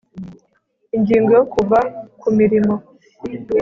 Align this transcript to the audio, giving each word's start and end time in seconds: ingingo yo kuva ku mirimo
ingingo 0.95 1.31
yo 1.39 1.43
kuva 1.53 1.79
ku 2.19 2.27
mirimo 2.37 2.73